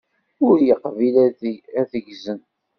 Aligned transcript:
Ur 0.47 0.57
yeqbil 0.67 1.15
ad 1.79 1.87
t-ggzen. 1.91 2.41